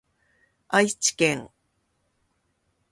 [0.67, 1.51] 愛知県